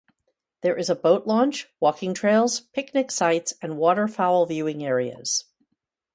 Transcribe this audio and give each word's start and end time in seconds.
There 0.61 0.75
is 0.75 0.89
a 0.89 0.95
boat 0.95 1.27
launch, 1.27 1.67
walking 1.79 2.15
trails, 2.15 2.59
picnic 2.61 3.11
sites, 3.11 3.53
and 3.61 3.77
waterfowl 3.77 4.47
viewing 4.47 4.83
areas. 4.83 5.43